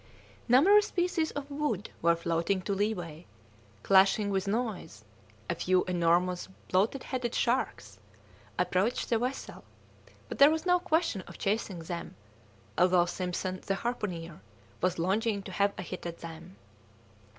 Numerous 0.47 0.89
pieces 0.89 1.29
of 1.33 1.51
wood 1.51 1.91
were 2.01 2.15
floating 2.15 2.59
to 2.63 2.73
leeway, 2.73 3.27
clashing 3.83 4.31
with 4.31 4.47
noise; 4.47 5.05
a 5.47 5.53
few 5.53 5.83
enormous, 5.83 6.47
bloated 6.71 7.03
headed 7.03 7.35
sharks 7.35 7.99
approached 8.57 9.11
the 9.11 9.19
vessel, 9.19 9.63
but 10.27 10.39
there 10.39 10.49
was 10.49 10.65
no 10.65 10.79
question 10.79 11.21
of 11.27 11.37
chasing 11.37 11.77
them, 11.81 12.15
although 12.79 13.05
Simpson, 13.05 13.61
the 13.67 13.75
harpooner, 13.75 14.41
was 14.81 14.97
longing 14.97 15.43
to 15.43 15.51
have 15.51 15.71
a 15.77 15.83
hit 15.83 16.03
at 16.07 16.17
them. 16.17 16.55